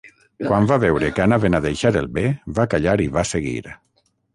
Quan 0.45 0.69
va 0.71 0.77
veure 0.83 1.11
que 1.19 1.23
anaven 1.27 1.59
a 1.59 1.61
deixar 1.67 1.95
el 2.03 2.11
bé 2.19 2.27
va 2.61 2.69
callar 2.75 3.01
i 3.09 3.13
va 3.21 3.31
seguir. 3.37 3.59